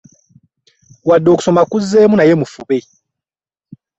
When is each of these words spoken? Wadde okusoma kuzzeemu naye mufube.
Wadde 1.07 1.29
okusoma 1.31 1.61
kuzzeemu 1.71 2.15
naye 2.17 2.33
mufube. 2.39 2.77